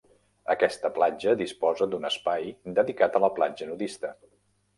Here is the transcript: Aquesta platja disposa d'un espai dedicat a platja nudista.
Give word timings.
Aquesta 0.51 0.89
platja 0.95 1.35
disposa 1.41 1.87
d'un 1.91 2.09
espai 2.09 2.49
dedicat 2.81 3.19
a 3.21 3.31
platja 3.37 3.71
nudista. 3.71 4.13